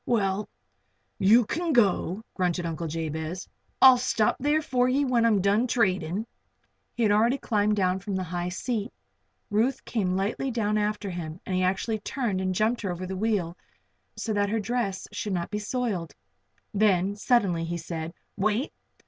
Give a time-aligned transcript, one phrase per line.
[0.07, 0.49] "Well,
[1.19, 3.47] you can go," grunted Uncle Jabez.
[3.83, 6.25] "I'll stop there for ye when I'm done tradin'."
[6.95, 8.91] He had already climbed down from the high seat.
[9.51, 13.15] Ruth came lightly down after him and he actually turned and jumped her over the
[13.15, 13.55] wheel
[14.17, 16.15] so that her dress should not be soiled.
[16.73, 18.73] Then, suddenly, he said: "Wait.